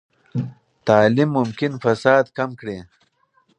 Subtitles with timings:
[0.87, 2.77] تعلیم ممکن فساد کم کړي.